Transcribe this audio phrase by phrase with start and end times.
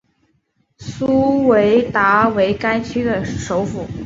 [0.79, 3.85] 苏韦达为该区的首府。